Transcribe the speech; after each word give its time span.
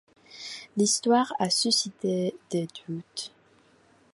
L'histoire 0.77 1.31
a 1.37 1.51
suscité 1.51 2.33
des 2.49 2.67
doutes. 2.87 3.31